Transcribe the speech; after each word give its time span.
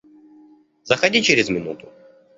Заходи 0.83 1.21
через 1.21 1.49
минуту. 1.49 1.87